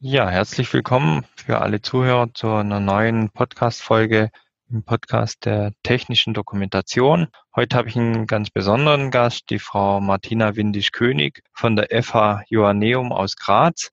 [0.00, 4.30] Ja, herzlich willkommen für alle Zuhörer zu einer neuen Podcast-Folge
[4.70, 7.26] im Podcast der technischen Dokumentation.
[7.56, 13.10] Heute habe ich einen ganz besonderen Gast, die Frau Martina Windisch-König von der FH Joanneum
[13.10, 13.90] aus Graz.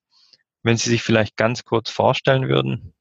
[0.61, 2.93] Wenn Sie sich vielleicht ganz kurz vorstellen würden.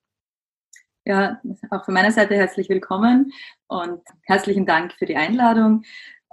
[1.04, 3.32] Ja, auch von meiner Seite herzlich willkommen
[3.66, 5.84] und herzlichen Dank für die Einladung.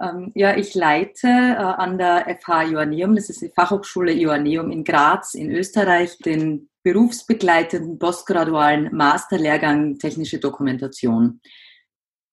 [0.02, 4.82] Ähm, ja, ich leite äh, an der FH Joanneum, das ist die Fachhochschule Joanneum in
[4.82, 11.40] Graz in Österreich, den berufsbegleitenden postgradualen Masterlehrgang Technische Dokumentation.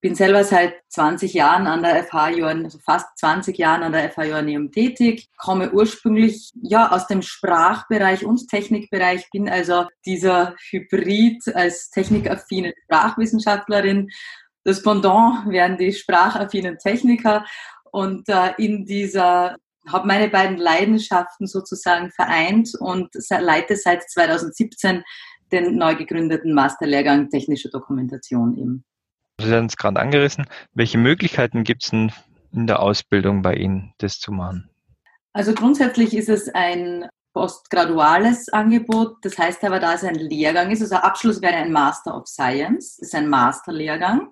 [0.01, 4.09] Bin selber seit 20 Jahren an der FH Joanneum, also fast 20 Jahren an der
[4.09, 11.53] FH Joanneum tätig, komme ursprünglich ja aus dem Sprachbereich und Technikbereich, bin also dieser Hybrid
[11.53, 14.09] als technikaffine Sprachwissenschaftlerin
[14.69, 17.45] das Pendant wären die sprachaffinen Techniker
[17.91, 19.55] und äh, in dieser
[19.87, 25.03] habe meine beiden Leidenschaften sozusagen vereint und leite seit 2017
[25.51, 28.85] den neu gegründeten Masterlehrgang Technische Dokumentation eben.
[29.41, 30.45] Sie haben es gerade angerissen.
[30.73, 32.11] Welche Möglichkeiten gibt es denn
[32.51, 34.69] in der Ausbildung bei Ihnen, das zu machen?
[35.33, 39.17] Also grundsätzlich ist es ein postgraduales Angebot.
[39.23, 42.99] Das heißt aber, da es ein Lehrgang ist, also Abschluss wäre ein Master of Science,
[42.99, 44.31] ist ein Masterlehrgang.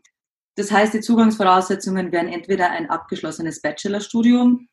[0.58, 4.68] Das heißt, die Zugangsvoraussetzungen wären entweder ein abgeschlossenes Bachelorstudium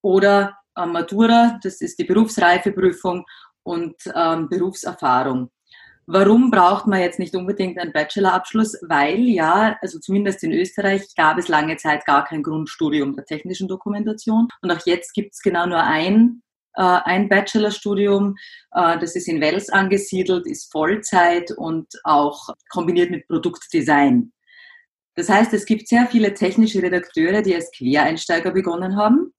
[0.00, 3.24] oder äh, Matura, das ist die Berufsreifeprüfung
[3.64, 5.50] und ähm, Berufserfahrung.
[6.06, 8.78] Warum braucht man jetzt nicht unbedingt einen Bachelorabschluss?
[8.82, 13.66] Weil ja, also zumindest in Österreich gab es lange Zeit gar kein Grundstudium der technischen
[13.66, 14.46] Dokumentation.
[14.62, 16.42] Und auch jetzt gibt es genau nur ein,
[16.74, 18.36] äh, ein Bachelorstudium.
[18.72, 24.30] Äh, das ist in Wels angesiedelt, ist Vollzeit und auch kombiniert mit Produktdesign.
[25.16, 29.32] Das heißt, es gibt sehr viele technische Redakteure, die als Quereinsteiger begonnen haben,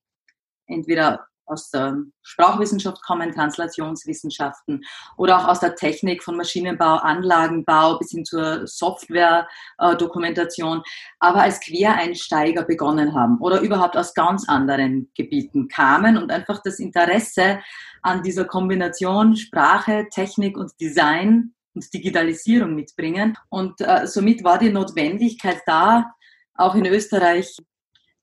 [0.68, 4.84] entweder aus der Sprachwissenschaft kommen, Translationswissenschaften
[5.18, 10.82] oder auch aus der Technik von Maschinenbau, Anlagenbau bis hin zur Software-Dokumentation,
[11.20, 16.80] aber als Quereinsteiger begonnen haben oder überhaupt aus ganz anderen Gebieten kamen und einfach das
[16.80, 17.60] Interesse
[18.02, 23.38] an dieser Kombination Sprache, Technik und Design und Digitalisierung mitbringen.
[23.50, 26.12] Und äh, somit war die Notwendigkeit da,
[26.56, 27.58] auch in Österreich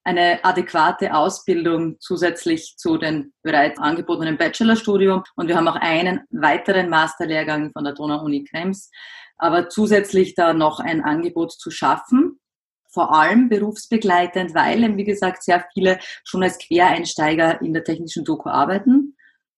[0.05, 5.23] eine adäquate Ausbildung zusätzlich zu den bereits angebotenen Bachelorstudium.
[5.37, 8.91] Und wir haben auch einen weiteren Masterlehrgang von der Donau-Uni Krems,
[9.37, 12.41] aber zusätzlich da noch ein Angebot zu schaffen.
[12.91, 18.51] Vor allem berufsbegleitend, weil, wie gesagt, sehr viele schon als Quereinsteiger in der technischen Doku
[18.51, 19.17] arbeiten.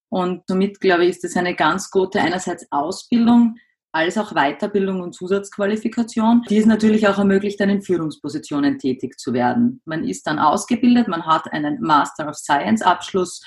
[0.08, 3.56] Und somit, glaube ich, ist das eine ganz gute einerseits Ausbildung,
[3.94, 9.32] als auch Weiterbildung und Zusatzqualifikation, die es natürlich auch ermöglicht, dann in Führungspositionen tätig zu
[9.32, 9.82] werden.
[9.84, 13.40] Man ist dann ausgebildet, man hat einen Master of Science Abschluss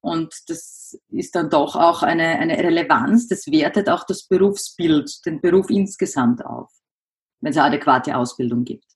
[0.00, 5.42] und das ist dann doch auch eine, eine Relevanz, das wertet auch das Berufsbild, den
[5.42, 6.70] Beruf insgesamt auf,
[7.42, 8.86] wenn es eine adäquate Ausbildung gibt.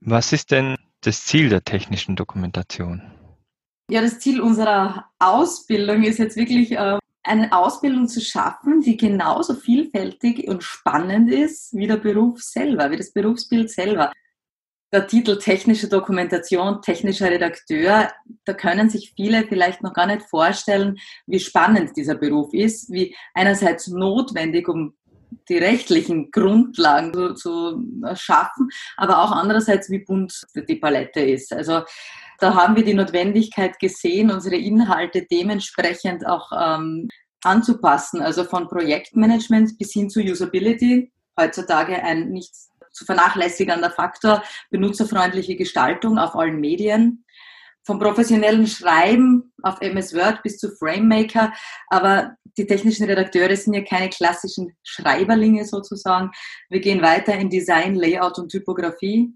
[0.00, 3.02] Was ist denn das Ziel der technischen Dokumentation?
[3.90, 9.54] Ja, das Ziel unserer Ausbildung ist jetzt wirklich äh, eine Ausbildung zu schaffen, die genauso
[9.54, 14.12] vielfältig und spannend ist wie der Beruf selber, wie das Berufsbild selber.
[14.92, 18.12] Der Titel technische Dokumentation, technischer Redakteur,
[18.44, 23.16] da können sich viele vielleicht noch gar nicht vorstellen, wie spannend dieser Beruf ist, wie
[23.34, 24.94] einerseits notwendig, um
[25.48, 27.82] die rechtlichen Grundlagen zu, zu
[28.14, 31.52] schaffen, aber auch andererseits, wie bunt die Palette ist.
[31.52, 31.82] Also
[32.38, 37.08] da haben wir die Notwendigkeit gesehen, unsere Inhalte dementsprechend auch ähm,
[37.42, 41.12] anzupassen, also von Projektmanagement bis hin zu Usability.
[41.38, 42.52] Heutzutage ein nicht
[42.92, 47.24] zu vernachlässigender Faktor, benutzerfreundliche Gestaltung auf allen Medien.
[47.86, 51.52] Vom professionellen Schreiben auf MS Word bis zu FrameMaker.
[51.88, 56.30] Aber die technischen Redakteure sind ja keine klassischen Schreiberlinge sozusagen.
[56.70, 59.34] Wir gehen weiter in Design, Layout und Typografie.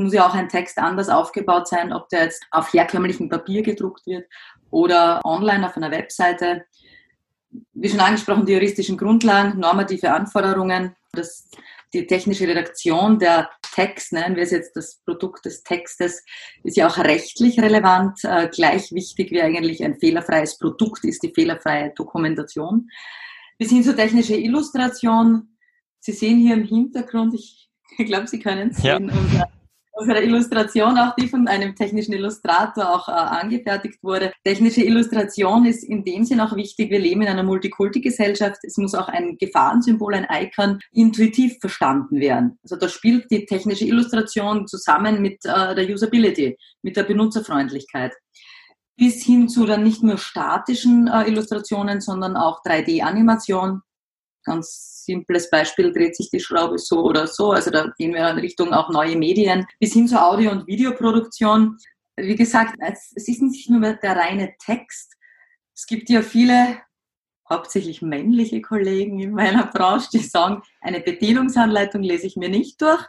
[0.00, 4.06] Muss ja auch ein Text anders aufgebaut sein, ob der jetzt auf herkömmlichem Papier gedruckt
[4.06, 4.26] wird
[4.70, 6.64] oder online auf einer Webseite.
[7.72, 11.50] Wie schon angesprochen, die juristischen Grundlagen, normative Anforderungen, das,
[11.92, 16.24] die technische Redaktion der Text, nennen wir es jetzt das Produkt des Textes,
[16.62, 18.18] ist ja auch rechtlich relevant.
[18.24, 22.88] Äh, gleich wichtig wie eigentlich ein fehlerfreies Produkt ist die fehlerfreie Dokumentation.
[23.58, 25.56] Bis hin zur technischen Illustration.
[25.98, 29.14] Sie sehen hier im Hintergrund, ich, ich glaube, Sie können es sehen, ja.
[29.18, 29.48] unser
[30.00, 34.32] unsere Illustration, auch die von einem technischen Illustrator auch äh, angefertigt wurde.
[34.44, 36.90] Technische Illustration ist in dem Sinn auch wichtig.
[36.90, 38.60] Wir leben in einer Multikulti-Gesellschaft.
[38.62, 42.58] Es muss auch ein Gefahrensymbol, ein Icon intuitiv verstanden werden.
[42.62, 48.12] Also da spielt die technische Illustration zusammen mit äh, der Usability, mit der Benutzerfreundlichkeit
[48.96, 53.80] bis hin zu dann nicht nur statischen äh, Illustrationen, sondern auch 3D-Animation.
[54.44, 57.52] Ganz simples Beispiel, dreht sich die Schraube so oder so.
[57.52, 61.76] Also da gehen wir in Richtung auch neue Medien bis hin zur Audio- und Videoproduktion.
[62.16, 65.14] Wie gesagt, es ist nicht nur der reine Text.
[65.74, 66.78] Es gibt ja viele,
[67.48, 73.04] hauptsächlich männliche Kollegen in meiner Branche, die sagen, eine Bedienungsanleitung lese ich mir nicht durch,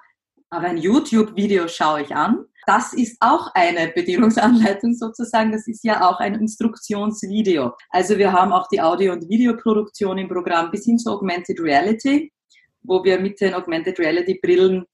[0.49, 2.45] aber ein YouTube-Video schaue ich an.
[2.65, 5.51] Das ist auch eine Bedienungsanleitung sozusagen.
[5.51, 7.73] Das ist ja auch ein Instruktionsvideo.
[7.89, 12.31] Also wir haben auch die Audio- und Videoproduktion im Programm bis hin zu Augmented Reality,
[12.83, 14.85] wo wir mit den Augmented Reality Brillen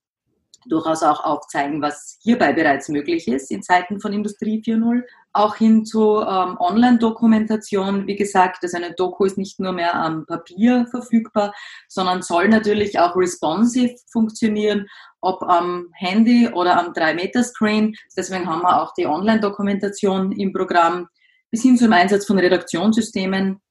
[0.67, 5.03] durchaus auch aufzeigen, was hierbei bereits möglich ist in Zeiten von Industrie 4.0.
[5.33, 8.07] Auch hin zu ähm, Online-Dokumentation.
[8.07, 11.53] Wie gesagt, also eine Doku ist nicht nur mehr am Papier verfügbar,
[11.87, 14.87] sondern soll natürlich auch responsive funktionieren,
[15.21, 17.95] ob am Handy oder am 3-Meter-Screen.
[18.15, 21.07] Deswegen haben wir auch die Online-Dokumentation im Programm
[21.51, 23.61] bis hin zum Einsatz von Redaktionssystemen,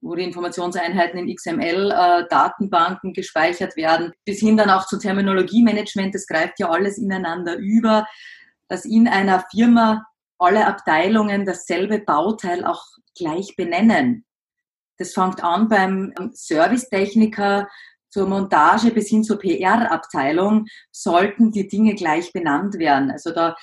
[0.00, 6.14] wo die Informationseinheiten in XML-Datenbanken äh, gespeichert werden, bis hin dann auch zu Terminologiemanagement.
[6.14, 8.06] Das greift ja alles ineinander über,
[8.68, 10.06] dass in einer Firma
[10.38, 12.84] alle Abteilungen dasselbe Bauteil auch
[13.16, 14.24] gleich benennen.
[14.98, 17.68] Das fängt an beim Servicetechniker
[18.10, 23.10] zur Montage bis hin zur PR-Abteilung sollten die Dinge gleich benannt werden.
[23.10, 23.54] Also da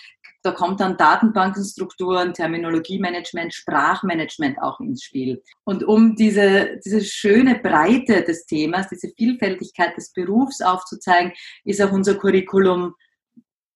[0.46, 5.42] da kommt dann Datenbankenstrukturen, Terminologiemanagement, Sprachmanagement auch ins Spiel.
[5.64, 11.34] Und um diese, diese schöne Breite des Themas, diese Vielfältigkeit des Berufs aufzuzeigen,
[11.64, 12.94] ist auch unser Curriculum,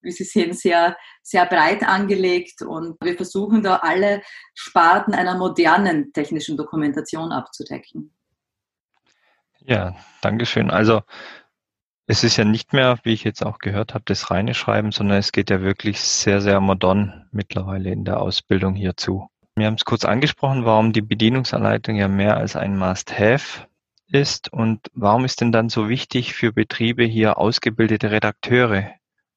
[0.02, 4.22] wie Sie sehen, sehr, sehr breit angelegt und wir versuchen da alle
[4.54, 8.14] Sparten einer modernen technischen Dokumentation abzudecken.
[9.62, 10.70] Ja, Dankeschön.
[10.70, 11.02] Also
[12.10, 15.20] es ist ja nicht mehr, wie ich jetzt auch gehört habe, das reine Schreiben, sondern
[15.20, 19.30] es geht ja wirklich sehr, sehr modern mittlerweile in der Ausbildung hierzu.
[19.56, 23.68] Wir haben es kurz angesprochen, warum die Bedienungsanleitung ja mehr als ein Must-Have
[24.08, 28.90] ist und warum ist denn dann so wichtig für Betriebe hier ausgebildete Redakteure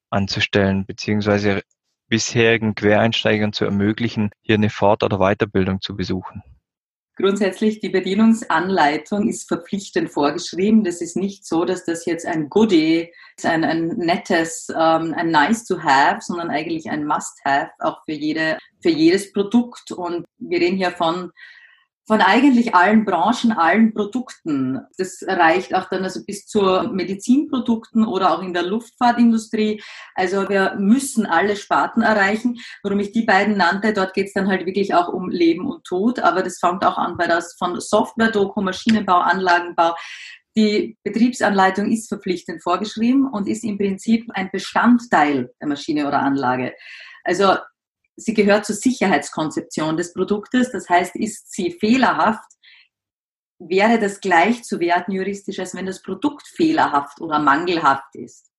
[0.09, 1.61] anzustellen, beziehungsweise
[2.07, 6.41] bisherigen Quereinsteigern zu ermöglichen, hier eine Fort- oder Weiterbildung zu besuchen?
[7.15, 10.83] Grundsätzlich, die Bedienungsanleitung ist verpflichtend vorgeschrieben.
[10.83, 13.13] Das ist nicht so, dass das jetzt ein Goodie,
[13.43, 18.13] ein, ein nettes, ähm, ein nice to have, sondern eigentlich ein must have, auch für
[18.13, 19.91] jede, für jedes Produkt.
[19.91, 21.31] Und wir reden hier von
[22.05, 24.81] von eigentlich allen Branchen, allen Produkten.
[24.97, 26.61] Das reicht auch dann also bis zu
[26.91, 29.81] Medizinprodukten oder auch in der Luftfahrtindustrie.
[30.15, 32.59] Also wir müssen alle Sparten erreichen.
[32.83, 35.85] Warum ich die beiden nannte, dort geht es dann halt wirklich auch um Leben und
[35.85, 36.19] Tod.
[36.19, 39.95] Aber das fängt auch an bei das von Software-Doku, Maschinenbau, Anlagenbau.
[40.55, 46.73] Die Betriebsanleitung ist verpflichtend vorgeschrieben und ist im Prinzip ein Bestandteil der Maschine oder Anlage.
[47.23, 47.55] Also
[48.15, 50.71] sie gehört zur Sicherheitskonzeption des Produktes.
[50.71, 52.49] Das heißt, ist sie fehlerhaft,
[53.59, 58.49] wäre das gleich zu werten juristisch, als wenn das Produkt fehlerhaft oder mangelhaft ist.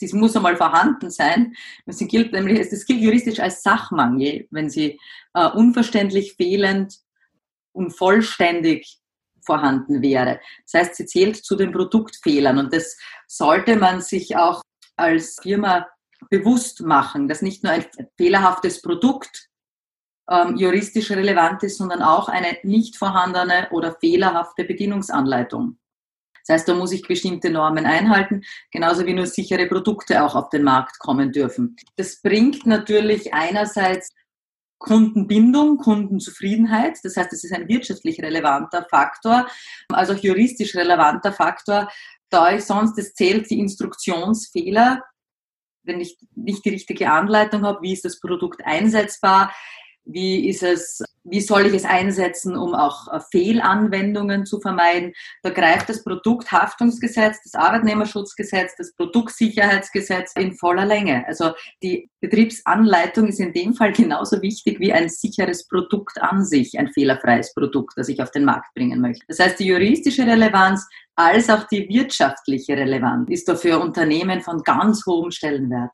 [0.00, 1.54] Es muss einmal vorhanden sein.
[1.86, 4.98] Es gilt nämlich, es gilt juristisch als Sachmangel, wenn sie
[5.34, 6.98] äh, unverständlich, fehlend,
[7.72, 8.98] unvollständig
[9.44, 10.40] vorhanden wäre.
[10.64, 12.96] Das heißt, sie zählt zu den Produktfehlern und das
[13.28, 14.62] sollte man sich auch
[14.96, 15.86] als Firma
[16.30, 17.86] bewusst machen, dass nicht nur ein
[18.16, 19.48] fehlerhaftes Produkt
[20.30, 25.78] ähm, juristisch relevant ist, sondern auch eine nicht vorhandene oder fehlerhafte Bedienungsanleitung.
[26.46, 30.50] Das heißt, da muss ich bestimmte Normen einhalten, genauso wie nur sichere Produkte auch auf
[30.50, 31.76] den Markt kommen dürfen.
[31.96, 34.10] Das bringt natürlich einerseits
[34.78, 36.98] Kundenbindung, Kundenzufriedenheit.
[37.02, 39.46] Das heißt, es ist ein wirtschaftlich relevanter Faktor,
[39.88, 41.88] also auch juristisch relevanter Faktor,
[42.28, 45.02] da ich sonst, es zählt die Instruktionsfehler
[45.84, 49.54] wenn ich nicht die richtige Anleitung habe, wie ist das Produkt einsetzbar,
[50.04, 55.12] wie ist es, wie soll ich es einsetzen, um auch äh, Fehlanwendungen zu vermeiden?
[55.42, 61.26] Da greift das Produkthaftungsgesetz, das Arbeitnehmerschutzgesetz, das Produktsicherheitsgesetz in voller Länge.
[61.26, 61.52] Also
[61.82, 66.92] die Betriebsanleitung ist in dem Fall genauso wichtig wie ein sicheres Produkt an sich, ein
[66.92, 69.24] fehlerfreies Produkt, das ich auf den Markt bringen möchte.
[69.28, 74.62] Das heißt, die juristische Relevanz als auch die wirtschaftliche Relevanz ist da für Unternehmen von
[74.62, 75.92] ganz hohem Stellenwert.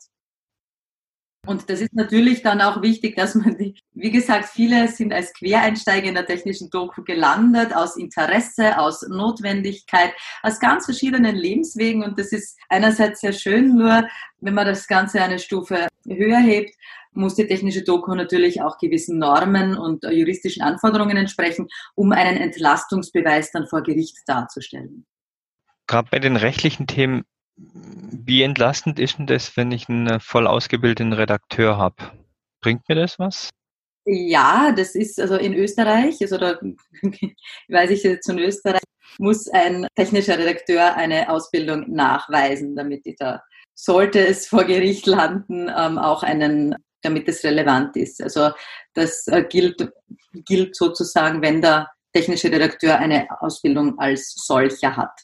[1.47, 5.33] Und das ist natürlich dann auch wichtig, dass man, die, wie gesagt, viele sind als
[5.33, 12.05] Quereinsteiger in der technischen Doku gelandet, aus Interesse, aus Notwendigkeit, aus ganz verschiedenen Lebenswegen.
[12.05, 14.07] Und das ist einerseits sehr schön, nur
[14.41, 16.75] wenn man das Ganze eine Stufe höher hebt,
[17.13, 23.51] muss die technische Doku natürlich auch gewissen Normen und juristischen Anforderungen entsprechen, um einen Entlastungsbeweis
[23.51, 25.07] dann vor Gericht darzustellen.
[25.87, 27.25] Gerade bei den rechtlichen Themen
[28.13, 31.97] wie entlastend ist denn das, wenn ich einen äh, voll ausgebildeten Redakteur habe?
[32.61, 33.51] Bringt mir das was?
[34.07, 36.59] Ja, das ist also in Österreich, also da
[37.69, 38.81] weiß ich jetzt in Österreich,
[39.19, 43.43] muss ein technischer Redakteur eine Ausbildung nachweisen, damit die da,
[43.75, 48.23] sollte es vor Gericht landen, ähm, auch einen, damit es relevant ist.
[48.23, 48.51] Also
[48.95, 49.91] das äh, gilt,
[50.33, 55.21] gilt sozusagen, wenn der technische Redakteur eine Ausbildung als solcher hat.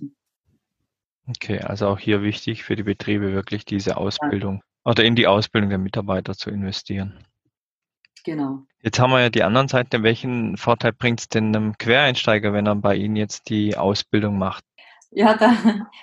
[1.28, 5.70] Okay, also auch hier wichtig für die Betriebe wirklich diese Ausbildung oder in die Ausbildung
[5.70, 7.18] der Mitarbeiter zu investieren.
[8.24, 8.64] Genau.
[8.82, 10.02] Jetzt haben wir ja die anderen Seite.
[10.02, 14.64] Welchen Vorteil bringt es denn einem Quereinsteiger, wenn er bei Ihnen jetzt die Ausbildung macht?
[15.10, 15.56] Ja, da,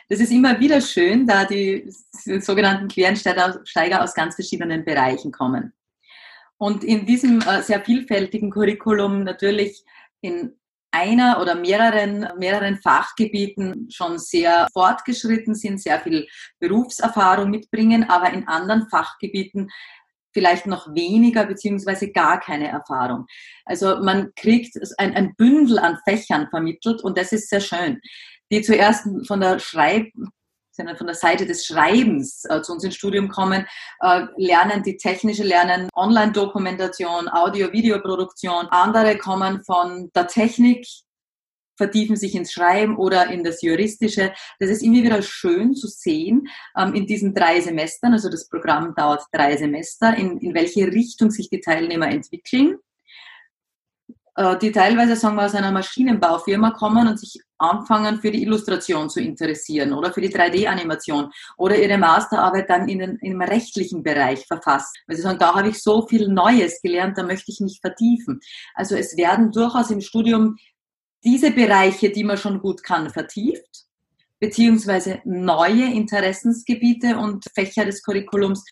[0.10, 1.86] das ist immer wieder schön, da die
[2.40, 5.74] sogenannten Quereinsteiger aus ganz verschiedenen Bereichen kommen.
[6.58, 9.84] Und in diesem äh, sehr vielfältigen Curriculum natürlich
[10.22, 10.54] in
[10.94, 16.28] einer oder mehreren, mehreren Fachgebieten schon sehr fortgeschritten sind, sehr viel
[16.60, 19.70] Berufserfahrung mitbringen, aber in anderen Fachgebieten
[20.34, 23.26] vielleicht noch weniger beziehungsweise gar keine Erfahrung.
[23.66, 28.00] Also man kriegt ein, ein Bündel an Fächern vermittelt und das ist sehr schön.
[28.52, 30.12] Die zuerst von der Schreib
[30.74, 33.66] sondern von der Seite des Schreibens äh, zu uns ins Studium kommen,
[34.02, 38.68] äh, lernen die technische Lernen, Online-Dokumentation, Audio-Videoproduktion.
[38.68, 40.86] Andere kommen von der Technik,
[41.78, 44.34] vertiefen sich ins Schreiben oder in das Juristische.
[44.60, 48.14] Das ist immer wieder schön zu sehen ähm, in diesen drei Semestern.
[48.14, 52.78] Also das Programm dauert drei Semester, in, in welche Richtung sich die Teilnehmer entwickeln.
[54.36, 59.10] Äh, die teilweise, sagen wir, aus einer Maschinenbaufirma kommen und sich anfangen, für die Illustration
[59.10, 64.46] zu interessieren oder für die 3D-Animation oder ihre Masterarbeit dann in den, im rechtlichen Bereich
[64.48, 64.98] verfasst.
[65.08, 68.40] Weil sie sagen, da habe ich so viel Neues gelernt, da möchte ich mich vertiefen.
[68.74, 70.58] Also es werden durchaus im Studium
[71.24, 73.86] diese Bereiche, die man schon gut kann, vertieft,
[74.40, 78.66] beziehungsweise neue Interessensgebiete und Fächer des Curriculums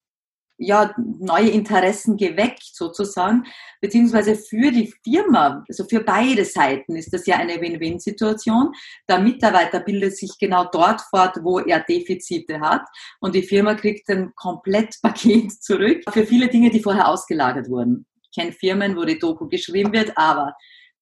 [0.61, 3.45] ja, neue Interessen geweckt sozusagen,
[3.81, 8.71] beziehungsweise für die Firma, also für beide Seiten ist das ja eine Win-Win-Situation.
[9.09, 12.83] Der Mitarbeiter bildet sich genau dort fort, wo er Defizite hat
[13.19, 18.05] und die Firma kriegt ein Komplettpaket zurück für viele Dinge, die vorher ausgelagert wurden.
[18.23, 20.53] Ich kenne Firmen, wo die Doku geschrieben wird, aber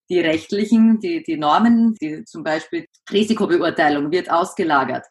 [0.10, 5.06] die rechtlichen, die, die Normen, die zum Beispiel Risikobeurteilung wird ausgelagert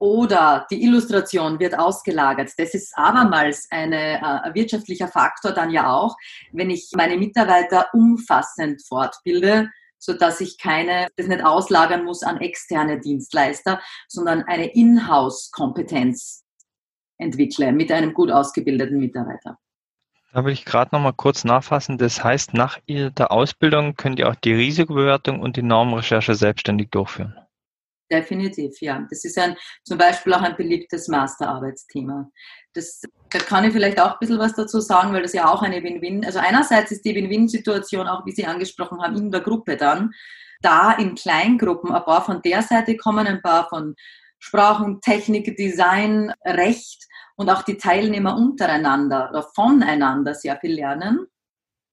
[0.00, 2.50] oder die Illustration wird ausgelagert.
[2.56, 4.18] Das ist abermals ein äh,
[4.54, 6.16] wirtschaftlicher Faktor dann ja auch,
[6.52, 12.40] wenn ich meine Mitarbeiter umfassend fortbilde, so dass ich keine, das nicht auslagern muss an
[12.40, 16.44] externe Dienstleister, sondern eine Inhouse-Kompetenz
[17.18, 19.58] entwickle mit einem gut ausgebildeten Mitarbeiter.
[20.32, 21.98] Da will ich gerade noch mal kurz nachfassen.
[21.98, 27.36] Das heißt, nach der Ausbildung könnt ihr auch die Risikobewertung und die Normrecherche selbstständig durchführen.
[28.10, 29.06] Definitiv, ja.
[29.08, 32.28] Das ist ein, zum Beispiel auch ein beliebtes Masterarbeitsthema.
[32.72, 35.62] Das, da kann ich vielleicht auch ein bisschen was dazu sagen, weil das ja auch
[35.62, 39.76] eine Win-Win, also einerseits ist die Win-Win-Situation auch, wie Sie angesprochen haben, in der Gruppe
[39.76, 40.10] dann,
[40.60, 43.94] da in Kleingruppen, ein paar von der Seite kommen, ein paar von
[44.40, 51.26] Sprachen, Technik, Design, Recht und auch die Teilnehmer untereinander oder voneinander sehr viel lernen.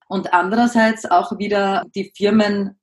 [0.08, 2.77] Und andererseits auch wieder die Firmen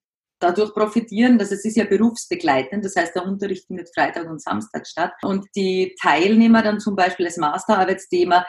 [0.45, 4.85] dadurch profitieren, dass es ist ja berufsbegleitend, das heißt, der Unterricht findet Freitag und Samstag
[4.85, 8.45] statt und die Teilnehmer dann zum Beispiel als Masterarbeitsthema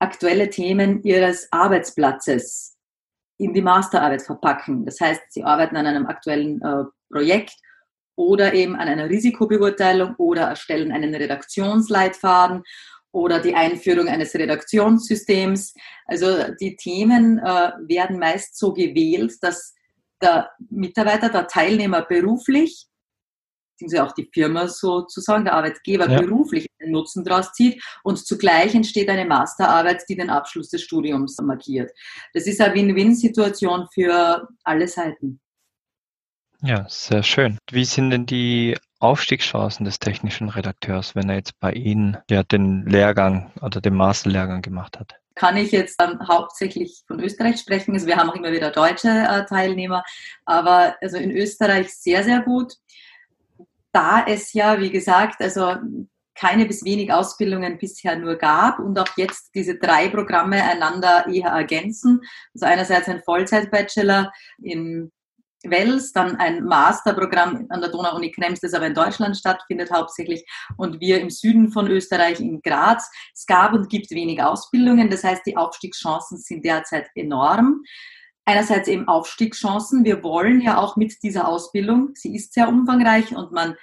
[0.00, 2.76] aktuelle Themen ihres Arbeitsplatzes
[3.38, 4.84] in die Masterarbeit verpacken.
[4.84, 7.54] Das heißt, sie arbeiten an einem aktuellen äh, Projekt
[8.16, 12.62] oder eben an einer Risikobeurteilung oder erstellen einen Redaktionsleitfaden
[13.12, 15.72] oder die Einführung eines Redaktionssystems.
[16.04, 19.74] Also die Themen äh, werden meist so gewählt, dass
[20.22, 22.86] der Mitarbeiter, der Teilnehmer beruflich,
[23.72, 26.20] beziehungsweise auch die Firma sozusagen, der Arbeitgeber ja.
[26.20, 31.38] beruflich einen Nutzen daraus zieht und zugleich entsteht eine Masterarbeit, die den Abschluss des Studiums
[31.40, 31.92] markiert.
[32.34, 35.40] Das ist eine Win-Win-Situation für alle Seiten.
[36.60, 37.58] Ja, sehr schön.
[37.70, 42.84] Wie sind denn die Aufstiegschancen des technischen Redakteurs, wenn er jetzt bei Ihnen ja den
[42.84, 45.14] Lehrgang oder den Masterlehrgang gemacht hat?
[45.38, 47.94] Kann ich jetzt ähm, hauptsächlich von Österreich sprechen.
[47.94, 50.04] Also wir haben auch immer wieder deutsche äh, Teilnehmer,
[50.44, 52.74] aber also in Österreich sehr, sehr gut.
[53.92, 55.76] Da es ja, wie gesagt, also
[56.34, 61.50] keine bis wenig Ausbildungen bisher nur gab und auch jetzt diese drei Programme einander eher
[61.50, 62.20] ergänzen.
[62.54, 65.10] Also einerseits ein Vollzeit-Bachelor in
[65.64, 70.44] Wels, dann ein Masterprogramm an der Donau-Uni Krems, das aber in Deutschland stattfindet hauptsächlich
[70.76, 73.10] und wir im Süden von Österreich in Graz.
[73.34, 77.82] Es gab und gibt wenig Ausbildungen, das heißt, die Aufstiegschancen sind derzeit enorm.
[78.44, 80.04] Einerseits eben Aufstiegschancen.
[80.04, 83.74] Wir wollen ja auch mit dieser Ausbildung, sie ist sehr umfangreich und man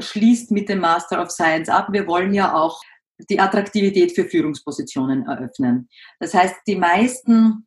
[0.00, 1.88] schließt mit dem Master of Science ab.
[1.92, 2.80] Wir wollen ja auch
[3.30, 5.88] die Attraktivität für Führungspositionen eröffnen.
[6.20, 7.66] Das heißt, die meisten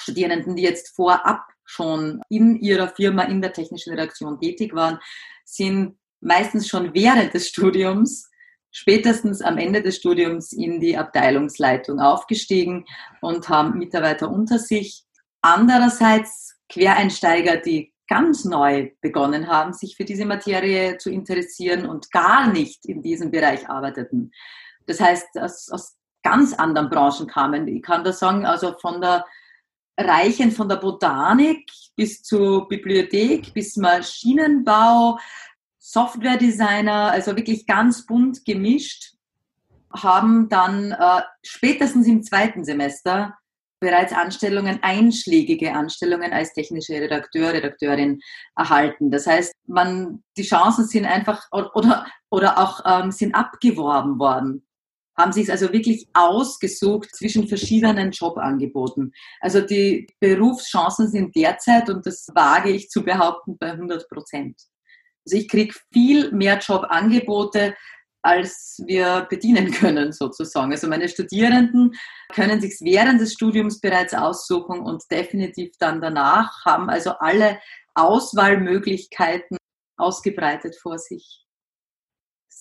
[0.00, 4.98] Studierenden, die jetzt vorab schon in ihrer Firma in der technischen Redaktion tätig waren,
[5.44, 8.30] sind meistens schon während des Studiums,
[8.70, 12.86] spätestens am Ende des Studiums in die Abteilungsleitung aufgestiegen
[13.20, 15.04] und haben Mitarbeiter unter sich.
[15.42, 22.52] Andererseits Quereinsteiger, die ganz neu begonnen haben, sich für diese Materie zu interessieren und gar
[22.52, 24.32] nicht in diesem Bereich arbeiteten.
[24.86, 27.68] Das heißt, aus, aus ganz anderen Branchen kamen.
[27.68, 29.24] Ich kann da sagen, also von der
[29.96, 35.18] Reichen von der Botanik bis zur Bibliothek, bis Maschinenbau,
[35.78, 39.14] Software-Designer, also wirklich ganz bunt gemischt,
[39.92, 43.38] haben dann äh, spätestens im zweiten Semester
[43.78, 48.20] bereits Anstellungen, einschlägige Anstellungen als technische Redakteur, Redakteurin
[48.56, 49.10] erhalten.
[49.10, 54.66] Das heißt, man, die Chancen sind einfach oder, oder auch ähm, sind abgeworben worden
[55.16, 59.12] haben sich also wirklich ausgesucht zwischen verschiedenen Jobangeboten.
[59.40, 64.60] Also die Berufschancen sind derzeit, und das wage ich zu behaupten, bei 100 Prozent.
[65.26, 67.74] Also ich kriege viel mehr Jobangebote,
[68.22, 70.72] als wir bedienen können, sozusagen.
[70.72, 71.92] Also meine Studierenden
[72.32, 77.60] können sich während des Studiums bereits aussuchen und definitiv dann danach haben also alle
[77.94, 79.56] Auswahlmöglichkeiten
[79.96, 81.43] ausgebreitet vor sich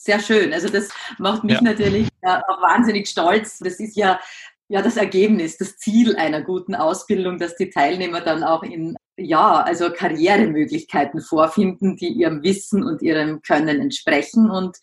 [0.04, 0.54] sehr schön.
[0.54, 1.62] Also das macht mich ja.
[1.62, 3.60] natürlich auch wahnsinnig stolz.
[3.60, 4.20] Das ist ja,
[4.68, 9.62] ja das Ergebnis, das Ziel einer guten Ausbildung, dass die Teilnehmer dann auch in ja,
[9.62, 14.50] also Karrieremöglichkeiten vorfinden, die ihrem Wissen und ihrem Können entsprechen.
[14.50, 14.78] Und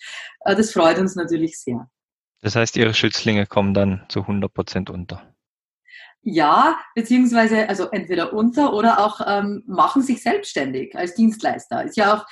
[0.45, 1.91] äh, das freut uns natürlich sehr.
[2.41, 5.30] Das heißt, Ihre Schützlinge kommen dann zu 100 Prozent unter.
[6.23, 11.85] Ja, beziehungsweise also entweder unter oder auch ähm, machen sich selbstständig als Dienstleister.
[11.85, 12.27] Ist ja auch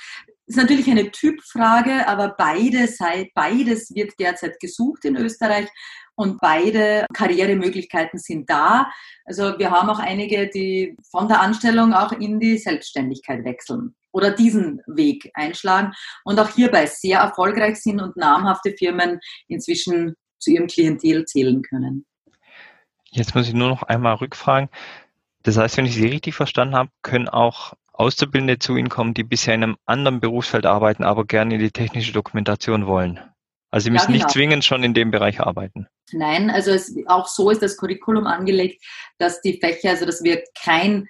[0.49, 5.69] ist natürlich eine Typfrage, aber beide sei, beides wird derzeit gesucht in Österreich
[6.15, 8.89] und beide Karrieremöglichkeiten sind da.
[9.25, 14.31] Also wir haben auch einige, die von der Anstellung auch in die Selbstständigkeit wechseln oder
[14.31, 15.93] diesen Weg einschlagen
[16.25, 22.05] und auch hierbei sehr erfolgreich sind und namhafte Firmen inzwischen zu ihrem Klientel zählen können.
[23.11, 24.69] Jetzt muss ich nur noch einmal rückfragen.
[25.43, 29.23] Das heißt, wenn ich Sie richtig verstanden habe, können auch Auszubildende zu Ihnen kommen, die
[29.23, 33.19] bisher in einem anderen Berufsfeld arbeiten, aber gerne in die technische Dokumentation wollen.
[33.71, 34.25] Also Sie müssen ja, genau.
[34.25, 35.87] nicht zwingend schon in dem Bereich arbeiten.
[36.11, 38.83] Nein, also es, auch so ist das Curriculum angelegt,
[39.17, 41.07] dass die Fächer, also dass wir kein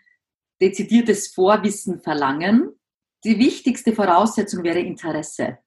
[0.62, 2.70] dezidiertes Vorwissen verlangen.
[3.24, 5.60] Die wichtigste Voraussetzung wäre Interesse.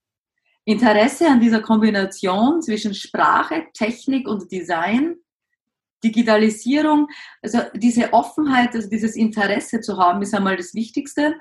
[0.64, 5.16] Interesse an dieser Kombination zwischen Sprache, Technik und Design
[6.02, 7.08] Digitalisierung,
[7.42, 11.34] also diese Offenheit, also dieses Interesse zu haben, ist einmal das Wichtigste.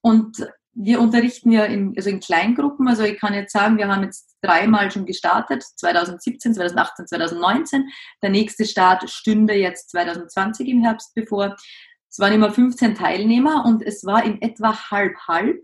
[0.00, 2.88] Und wir unterrichten ja in, also in Kleingruppen.
[2.88, 7.88] Also ich kann jetzt sagen, wir haben jetzt dreimal schon gestartet, 2017, 2018, 2019.
[8.22, 11.56] Der nächste Start stünde jetzt 2020 im Herbst bevor.
[12.08, 15.58] Es waren immer 15 Teilnehmer und es war in etwa halb halb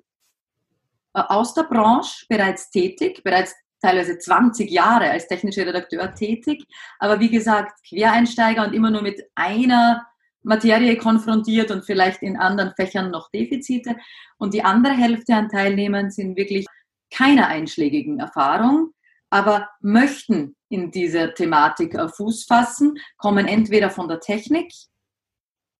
[1.15, 6.65] äh, aus der Branche bereits tätig, bereits teilweise 20 Jahre als technischer Redakteur tätig,
[6.99, 10.07] aber wie gesagt, Quereinsteiger und immer nur mit einer
[10.43, 13.97] Materie konfrontiert und vielleicht in anderen Fächern noch Defizite.
[14.39, 16.67] Und die andere Hälfte an Teilnehmern sind wirklich
[17.11, 18.93] keine einschlägigen Erfahrung,
[19.31, 24.73] aber möchten in dieser Thematik Fuß fassen, kommen entweder von der Technik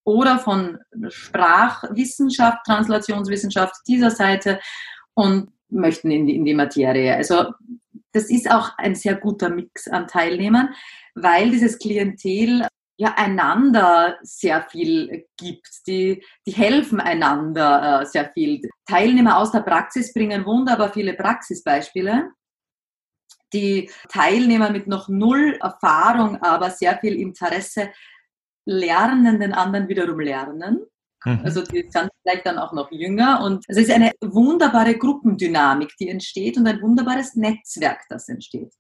[0.05, 4.61] oder von Sprachwissenschaft, Translationswissenschaft dieser Seite
[5.15, 7.15] und möchten in die, in die Materie.
[7.15, 7.53] Also
[8.13, 10.75] das ist auch ein sehr guter Mix an Teilnehmern,
[11.15, 12.67] weil dieses Klientel
[12.97, 15.87] ja einander sehr viel gibt.
[15.87, 18.61] Die, die helfen einander äh, sehr viel.
[18.87, 22.33] Teilnehmer aus der Praxis bringen wunderbar viele Praxisbeispiele.
[23.53, 27.91] Die Teilnehmer mit noch null Erfahrung, aber sehr viel Interesse
[28.67, 30.85] lernen den anderen wiederum lernen.
[31.25, 31.41] Mhm.
[31.45, 36.09] Also die sind vielleicht dann auch noch jünger und es ist eine wunderbare Gruppendynamik, die
[36.09, 38.73] entsteht und ein wunderbares Netzwerk, das entsteht.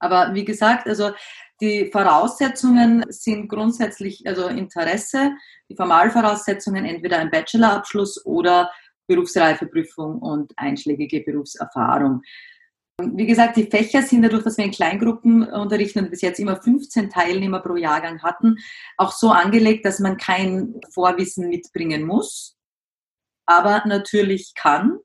[0.00, 1.12] Aber wie gesagt, also
[1.60, 5.32] die Voraussetzungen sind grundsätzlich also Interesse,
[5.68, 8.70] die Formalvoraussetzungen entweder ein Bachelorabschluss oder
[9.06, 12.22] Berufsreifeprüfung und einschlägige Berufserfahrung.
[13.02, 16.60] Wie gesagt, die Fächer sind dadurch, dass wir in Kleingruppen unterrichten und bis jetzt immer
[16.60, 18.56] 15 Teilnehmer pro Jahrgang hatten,
[18.96, 22.56] auch so angelegt, dass man kein Vorwissen mitbringen muss,
[23.46, 24.98] aber natürlich kann.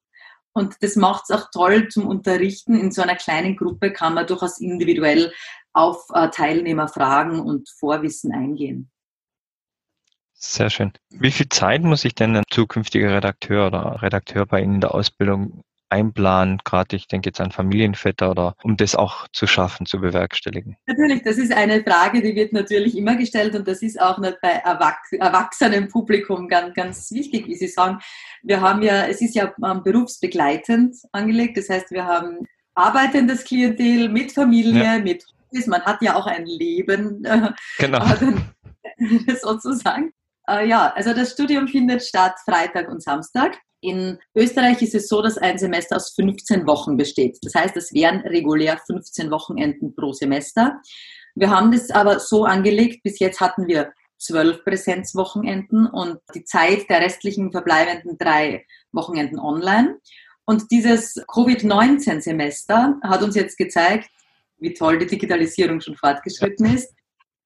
[0.53, 2.79] Und das macht es auch toll zum Unterrichten.
[2.79, 5.33] In so einer kleinen Gruppe kann man durchaus individuell
[5.73, 8.89] auf äh, Teilnehmer fragen und Vorwissen eingehen.
[10.33, 10.93] Sehr schön.
[11.09, 14.93] Wie viel Zeit muss sich denn ein zukünftiger Redakteur oder Redakteur bei Ihnen in der
[14.93, 19.99] Ausbildung einplanen, gerade ich denke jetzt an Familienväter oder um das auch zu schaffen, zu
[19.99, 20.77] bewerkstelligen?
[20.85, 24.39] Natürlich, das ist eine Frage, die wird natürlich immer gestellt und das ist auch nicht
[24.41, 27.99] bei Erwachs erwachsenen Publikum ganz, ganz wichtig, wie Sie sagen.
[28.43, 34.09] Wir haben ja, es ist ja ähm, berufsbegleitend angelegt, das heißt, wir haben arbeitendes Klientel
[34.09, 34.99] mit Familie, ja.
[34.99, 35.23] mit
[35.55, 38.05] Hobbys, man hat ja auch ein Leben, äh, genau.
[39.41, 40.11] sozusagen.
[40.47, 43.57] Äh, ja, also das Studium findet statt Freitag und Samstag.
[43.85, 47.37] In Österreich ist es so, dass ein Semester aus 15 Wochen besteht.
[47.43, 50.81] Das heißt, es wären regulär 15 Wochenenden pro Semester.
[51.35, 56.89] Wir haben das aber so angelegt, bis jetzt hatten wir zwölf Präsenzwochenenden und die Zeit
[56.89, 59.99] der restlichen verbleibenden drei Wochenenden online.
[60.45, 64.09] Und dieses Covid-19-Semester hat uns jetzt gezeigt,
[64.57, 66.91] wie toll die Digitalisierung schon fortgeschritten ist.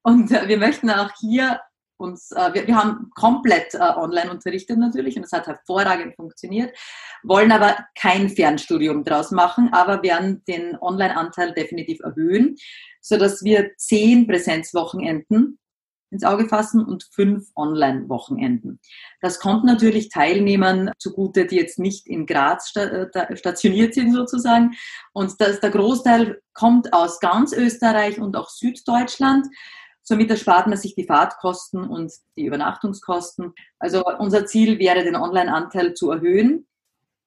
[0.04, 1.60] Und wir möchten auch hier
[1.99, 6.75] uns, äh, wir, wir, haben komplett äh, online unterrichtet natürlich und es hat hervorragend funktioniert,
[7.23, 12.55] wollen aber kein Fernstudium draus machen, aber werden den Online-Anteil definitiv erhöhen,
[13.01, 15.59] sodass wir zehn Präsenzwochenenden
[16.12, 18.79] ins Auge fassen und fünf Online-Wochenenden.
[19.21, 24.71] Das kommt natürlich Teilnehmern zugute, die jetzt nicht in Graz äh, stationiert sind sozusagen.
[25.13, 29.45] Und das, der Großteil kommt aus ganz Österreich und auch Süddeutschland.
[30.10, 33.54] Somit erspart man sich die Fahrtkosten und die Übernachtungskosten.
[33.78, 36.65] Also unser Ziel wäre, den Online-Anteil zu erhöhen.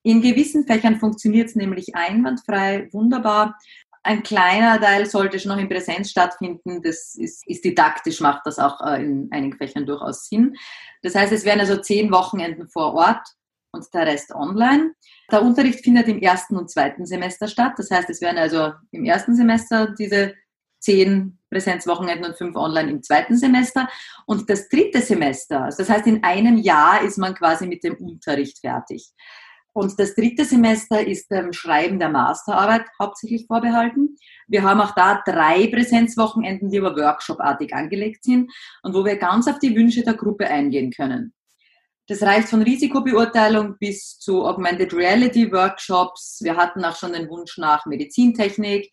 [0.02, 3.56] In gewissen Fächern funktioniert es nämlich einwandfrei, wunderbar.
[4.02, 6.82] Ein kleiner Teil sollte schon noch in Präsenz stattfinden.
[6.82, 10.56] Das ist, ist didaktisch, macht das auch äh, in einigen Fächern durchaus Sinn.
[11.02, 13.28] Das heißt, es wären also zehn Wochenenden vor Ort
[13.70, 14.94] und der Rest online.
[15.30, 17.74] Der Unterricht findet im ersten und zweiten Semester statt.
[17.76, 20.34] Das heißt, es wären also im ersten Semester diese
[20.82, 23.88] zehn Präsenzwochenenden und fünf online im zweiten Semester.
[24.26, 27.96] Und das dritte Semester, also das heißt, in einem Jahr ist man quasi mit dem
[27.96, 29.12] Unterricht fertig.
[29.74, 34.16] Und das dritte Semester ist dem Schreiben der Masterarbeit hauptsächlich vorbehalten.
[34.46, 39.48] Wir haben auch da drei Präsenzwochenenden, die aber workshopartig angelegt sind und wo wir ganz
[39.48, 41.32] auf die Wünsche der Gruppe eingehen können.
[42.08, 46.40] Das reicht von Risikobeurteilung bis zu Augmented Reality Workshops.
[46.42, 48.90] Wir hatten auch schon den Wunsch nach Medizintechnik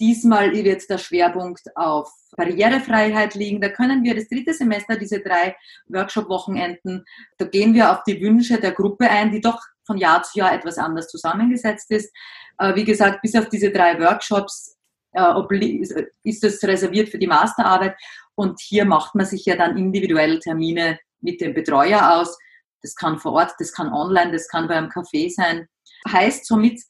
[0.00, 3.60] Diesmal wird der Schwerpunkt auf Barrierefreiheit liegen.
[3.60, 5.54] Da können wir das dritte Semester, diese drei
[5.88, 7.04] Workshop-Wochenenden,
[7.38, 10.52] da gehen wir auf die Wünsche der Gruppe ein, die doch von Jahr zu Jahr
[10.52, 12.12] etwas anders zusammengesetzt ist.
[12.58, 14.76] Äh, wie gesagt, bis auf diese drei Workshops
[15.12, 17.96] äh, ist es reserviert für die Masterarbeit
[18.34, 22.38] und hier macht man sich ja dann individuell Termine mit dem Betreuer aus.
[22.82, 25.68] Das kann vor Ort, das kann online, das kann beim Café sein.
[26.08, 26.80] Heißt somit,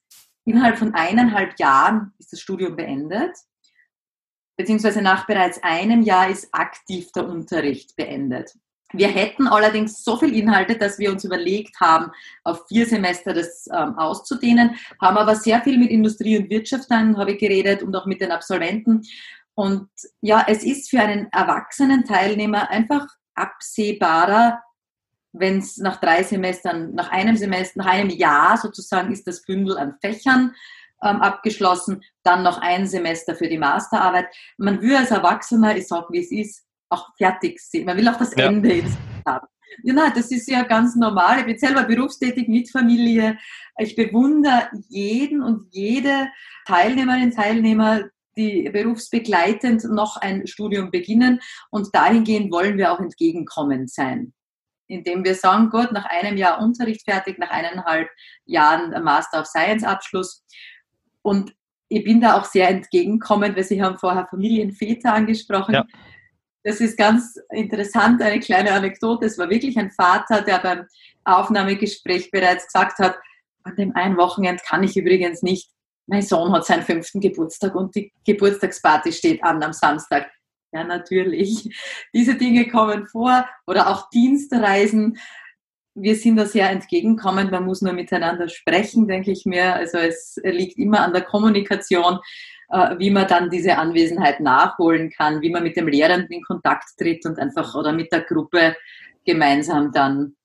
[0.45, 3.37] Innerhalb von eineinhalb Jahren ist das Studium beendet,
[4.57, 8.53] beziehungsweise nach bereits einem Jahr ist aktiv der Unterricht beendet.
[8.93, 12.13] Wir hätten allerdings so viel Inhalte, dass wir uns überlegt haben,
[12.45, 17.17] auf vier Semester das ähm, auszudehnen, haben aber sehr viel mit Industrie und Wirtschaft dann,
[17.17, 19.03] habe ich geredet, und auch mit den Absolventen.
[19.55, 19.89] Und
[20.21, 24.63] ja, es ist für einen erwachsenen Teilnehmer einfach absehbarer,
[25.33, 29.79] wenn es nach drei Semestern, nach einem Semester, nach einem Jahr sozusagen ist das Bündel
[29.79, 30.55] an Fächern
[31.03, 34.27] ähm, abgeschlossen, dann noch ein Semester für die Masterarbeit.
[34.59, 37.87] Man will als Erwachsener, ich sage, wie es ist, auch fertig sehen.
[37.87, 38.47] Man will auch das ja.
[38.47, 39.47] Ende jetzt haben.
[39.83, 41.41] Ja, nein, das ist ja ganz normal.
[41.41, 43.39] Ich bin selber berufstätig mit Familie.
[43.79, 46.29] Ich bewundere jeden und jede
[46.67, 48.03] Teilnehmerin, Teilnehmer,
[48.37, 51.41] die berufsbegleitend noch ein Studium beginnen.
[51.71, 54.35] Und dahingehend wollen wir auch entgegenkommend sein
[54.93, 58.09] indem wir sagen, gut, nach einem Jahr Unterricht fertig, nach eineinhalb
[58.45, 60.45] Jahren Master of Science Abschluss.
[61.23, 61.55] Und
[61.89, 65.75] ich bin da auch sehr entgegenkommend, weil Sie haben vorher Familienväter angesprochen.
[65.75, 65.85] Ja.
[66.65, 69.27] Das ist ganz interessant, eine kleine Anekdote.
[69.27, 70.87] Es war wirklich ein Vater, der beim
[71.25, 73.17] Aufnahmegespräch bereits gesagt hat,
[73.65, 75.71] an dem einen Wochenend kann ich übrigens nicht.
[76.07, 80.31] Mein Sohn hat seinen fünften Geburtstag und die Geburtstagsparty steht an am Samstag.
[80.73, 81.69] Ja, natürlich.
[82.15, 85.19] Diese Dinge kommen vor oder auch Dienstreisen.
[85.95, 87.51] Wir sind da sehr entgegenkommend.
[87.51, 89.75] Man muss nur miteinander sprechen, denke ich mir.
[89.75, 92.19] Also es liegt immer an der Kommunikation,
[92.71, 96.85] äh, wie man dann diese Anwesenheit nachholen kann, wie man mit dem Lehrenden in Kontakt
[96.97, 98.75] tritt und einfach oder mit der Gruppe
[99.27, 100.37] gemeinsam dann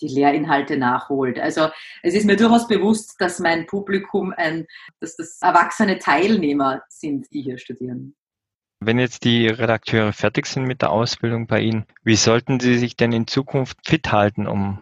[0.00, 1.38] die Lehrinhalte nachholt.
[1.38, 1.68] Also
[2.02, 4.66] es ist mir durchaus bewusst, dass mein Publikum ein,
[5.00, 8.16] dass das erwachsene Teilnehmer sind, die hier studieren.
[8.80, 12.96] Wenn jetzt die Redakteure fertig sind mit der Ausbildung bei Ihnen, wie sollten sie sich
[12.96, 14.78] denn in Zukunft fit halten, um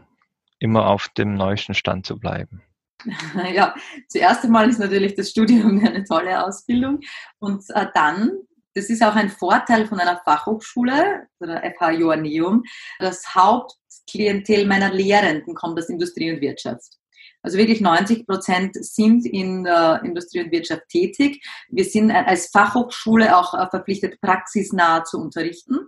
[0.58, 2.62] immer auf dem neuesten Stand zu bleiben?
[3.52, 3.74] Ja,
[4.08, 7.00] zuerst einmal ist natürlich das Studium eine tolle Ausbildung
[7.38, 8.32] und äh, dann,
[8.74, 12.64] das ist auch ein Vorteil von einer Fachhochschule, der FH Joanneum,
[12.98, 16.98] das Hauptklientel meiner Lehrenden kommt aus Industrie und Wirtschaft.
[17.44, 21.46] Also wirklich 90 Prozent sind in der Industrie und Wirtschaft tätig.
[21.68, 25.78] Wir sind als Fachhochschule auch äh, verpflichtet, praxisnah zu unterrichten.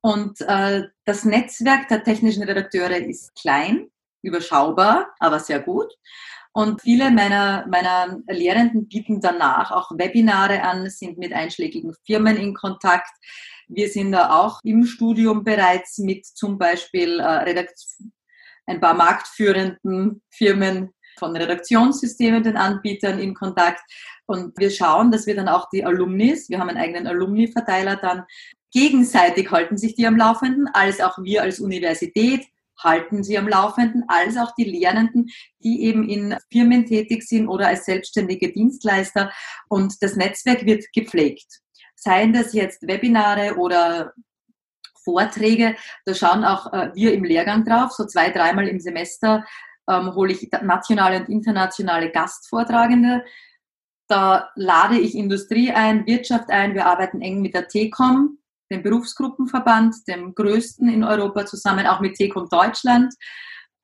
[0.00, 3.86] Und äh, das Netzwerk der technischen Redakteure ist klein,
[4.22, 5.92] überschaubar, aber sehr gut.
[6.52, 12.54] Und viele meiner, meiner Lehrenden bieten danach auch Webinare an, sind mit einschlägigen Firmen in
[12.54, 13.12] Kontakt.
[13.68, 17.44] Wir sind da auch im Studium bereits mit zum Beispiel äh,
[18.68, 23.80] ein paar marktführenden Firmen von Redaktionssystemen, den Anbietern in Kontakt.
[24.26, 28.24] Und wir schauen, dass wir dann auch die Alumnis, wir haben einen eigenen Alumni-Verteiler dann,
[28.72, 32.46] gegenseitig halten sich die am Laufenden, als auch wir als Universität
[32.80, 35.30] halten sie am Laufenden, als auch die Lernenden,
[35.64, 39.32] die eben in Firmen tätig sind oder als selbstständige Dienstleister.
[39.68, 41.60] Und das Netzwerk wird gepflegt.
[41.96, 44.12] Seien das jetzt Webinare oder
[45.08, 49.46] Vorträge, da schauen auch äh, wir im Lehrgang drauf, so zwei, dreimal im Semester
[49.88, 53.24] ähm, hole ich nationale und internationale Gastvortragende.
[54.06, 56.74] Da lade ich Industrie ein, Wirtschaft ein.
[56.74, 58.38] Wir arbeiten eng mit der TECOM,
[58.70, 63.14] dem Berufsgruppenverband, dem größten in Europa, zusammen auch mit TECOM Deutschland,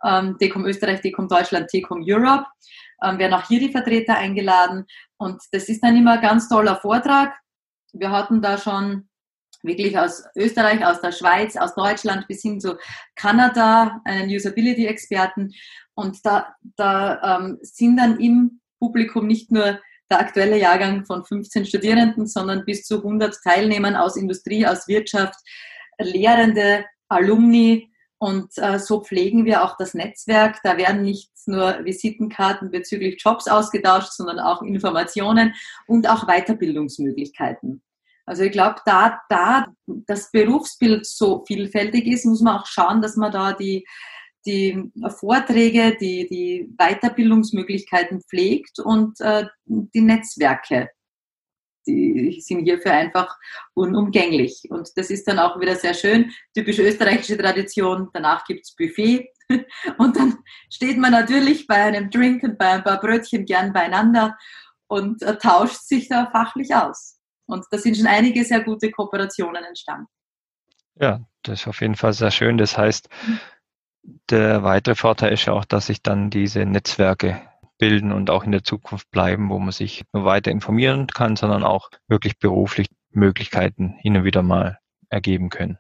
[0.05, 2.47] ähm, TECOM Österreich, TECOM Deutschland, TECOM Europe.
[3.03, 4.85] Ähm, werden auch hier die Vertreter eingeladen.
[5.17, 7.35] Und das ist dann immer ein ganz toller Vortrag.
[7.93, 9.09] Wir hatten da schon
[9.65, 12.77] wirklich aus Österreich, aus der Schweiz, aus Deutschland bis hin zu
[13.17, 15.53] Kanada einen Usability-Experten.
[15.95, 21.65] Und da, da ähm, sind dann im Publikum nicht nur der aktuelle Jahrgang von 15
[21.67, 25.37] Studierenden, sondern bis zu 100 Teilnehmern aus Industrie, aus Wirtschaft,
[25.99, 27.91] Lehrende, Alumni.
[28.19, 30.59] Und äh, so pflegen wir auch das Netzwerk.
[30.63, 35.55] Da werden nicht nur Visitenkarten bezüglich Jobs ausgetauscht, sondern auch Informationen
[35.87, 37.83] und auch Weiterbildungsmöglichkeiten.
[38.27, 43.17] Also ich glaube, da, da das Berufsbild so vielfältig ist, muss man auch schauen, dass
[43.17, 43.87] man da die,
[44.47, 50.91] die Vorträge, die, die Weiterbildungsmöglichkeiten pflegt und äh, die Netzwerke.
[51.87, 53.37] Die sind hierfür einfach
[53.75, 54.63] unumgänglich.
[54.71, 56.33] Und das ist dann auch wieder sehr schön.
[56.55, 58.09] Typische österreichische Tradition.
[58.15, 59.29] Danach gibt's Buffet.
[59.99, 60.39] Und dann
[60.71, 64.39] steht man natürlich bei einem Drink und bei ein paar Brötchen gern beieinander
[64.87, 67.14] und äh, tauscht sich da fachlich aus.
[67.47, 70.07] Und da sind schon einige sehr gute Kooperationen entstanden.
[70.97, 72.59] Ja, das ist auf jeden Fall sehr schön.
[72.59, 73.09] Das heißt,
[74.31, 77.41] der weitere Vorteil ist ja auch, dass sich dann diese Netzwerke
[77.79, 81.65] bilden und auch in der Zukunft bleiben, wo man sich nur weiter informieren kann, sondern
[81.65, 84.79] auch wirklich beruflich Möglichkeiten hin und wieder mal
[85.09, 85.79] ergeben können.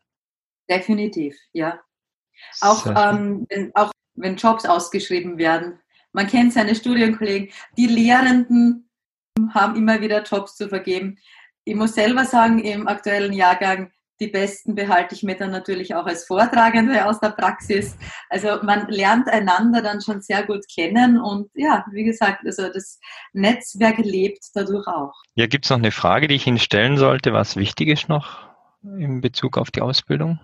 [0.68, 1.80] Definitiv, ja.
[2.60, 5.78] Auch, ähm, wenn, auch wenn Jobs ausgeschrieben werden.
[6.12, 7.50] Man kennt seine Studienkollegen.
[7.76, 8.88] Die Lehrenden
[9.52, 11.18] haben immer wieder Jobs zu vergeben
[11.64, 16.06] ich muss selber sagen, im aktuellen Jahrgang, die besten behalte ich mir dann natürlich auch
[16.06, 17.96] als Vortragende aus der Praxis.
[18.28, 23.00] Also man lernt einander dann schon sehr gut kennen und ja, wie gesagt, also das
[23.32, 25.14] Netzwerk lebt dadurch auch.
[25.34, 28.48] Ja, gibt es noch eine Frage, die ich Ihnen stellen sollte, was wichtig ist noch
[28.84, 30.38] in Bezug auf die Ausbildung?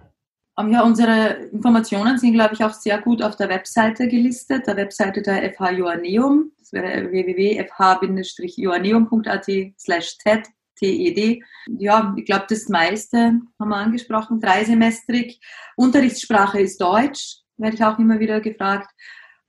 [0.58, 4.76] Ähm, ja, unsere Informationen sind, glaube ich, auch sehr gut auf der Webseite gelistet, der
[4.76, 6.50] Webseite der FH Joanneum.
[6.58, 9.46] Das wäre www.fh-joanneum.at
[9.78, 10.48] slash TED
[10.80, 11.42] TED.
[11.78, 13.18] Ja, ich glaube, das meiste
[13.58, 15.40] haben wir angesprochen, dreisemestrig.
[15.76, 18.90] Unterrichtssprache ist Deutsch, werde ich auch immer wieder gefragt.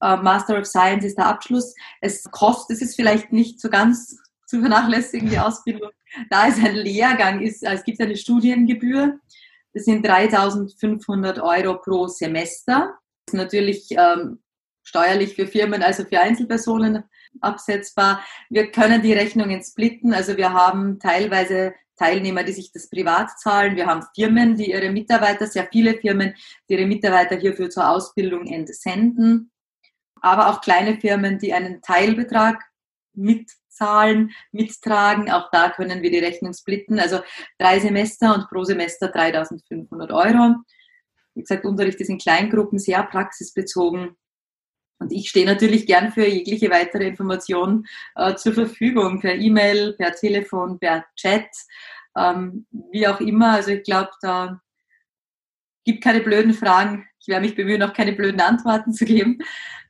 [0.03, 1.75] Uh, Master of Science ist der Abschluss.
[2.01, 4.17] Es kostet, es ist vielleicht nicht so ganz
[4.47, 5.91] zu vernachlässigen, die Ausbildung.
[6.29, 9.19] Da ist ein Lehrgang, ist, es gibt eine Studiengebühr.
[9.73, 12.95] Das sind 3500 Euro pro Semester.
[13.25, 14.39] Das ist natürlich ähm,
[14.83, 17.03] steuerlich für Firmen, also für Einzelpersonen
[17.39, 18.23] absetzbar.
[18.49, 20.13] Wir können die Rechnungen splitten.
[20.13, 23.75] Also wir haben teilweise Teilnehmer, die sich das privat zahlen.
[23.75, 26.33] Wir haben Firmen, die ihre Mitarbeiter, sehr viele Firmen,
[26.67, 29.51] die ihre Mitarbeiter hierfür zur Ausbildung entsenden.
[30.19, 32.61] Aber auch kleine Firmen, die einen Teilbetrag
[33.13, 35.31] mitzahlen, mittragen.
[35.31, 36.99] Auch da können wir die Rechnung splitten.
[36.99, 37.19] Also
[37.59, 40.55] drei Semester und pro Semester 3500 Euro.
[41.33, 44.17] Wie gesagt, Unterricht ist in Kleingruppen sehr praxisbezogen.
[45.01, 50.13] Und ich stehe natürlich gern für jegliche weitere Information äh, zur Verfügung, per E-Mail, per
[50.13, 51.49] Telefon, per Chat,
[52.15, 53.53] ähm, wie auch immer.
[53.53, 54.61] Also ich glaube, da
[55.85, 57.07] gibt keine blöden Fragen.
[57.19, 59.39] Ich werde mich bemühen, auch keine blöden Antworten zu geben.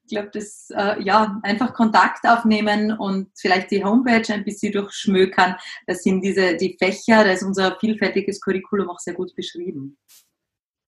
[0.06, 5.58] Ich glaube, das, äh, ja, einfach Kontakt aufnehmen und vielleicht die Homepage ein bisschen durchschmökern.
[5.88, 9.98] Das sind diese, die Fächer, da ist unser vielfältiges Curriculum auch sehr gut beschrieben.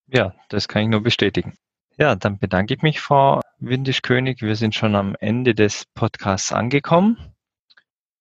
[0.07, 1.57] Ja, das kann ich nur bestätigen.
[1.97, 4.41] Ja, dann bedanke ich mich, Frau Windisch-König.
[4.41, 7.34] Wir sind schon am Ende des Podcasts angekommen.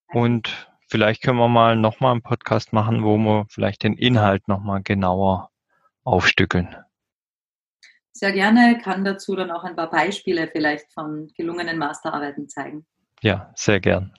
[0.07, 4.81] Und vielleicht können wir mal nochmal einen Podcast machen, wo wir vielleicht den Inhalt nochmal
[4.83, 5.49] genauer
[6.03, 6.75] aufstückeln.
[8.13, 12.85] Sehr gerne, kann dazu dann auch ein paar Beispiele vielleicht von gelungenen Masterarbeiten zeigen.
[13.21, 14.13] Ja, sehr gern.